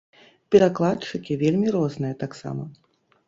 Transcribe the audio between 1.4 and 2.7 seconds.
вельмі розныя таксама.